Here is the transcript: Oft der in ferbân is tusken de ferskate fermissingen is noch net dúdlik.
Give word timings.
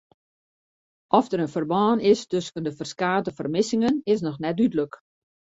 Oft 1.17 1.31
der 1.31 1.41
in 1.45 1.53
ferbân 1.55 1.97
is 2.11 2.21
tusken 2.31 2.65
de 2.65 2.71
ferskate 2.79 3.29
fermissingen 3.37 3.95
is 4.13 4.23
noch 4.25 4.41
net 4.43 4.55
dúdlik. 4.59 4.93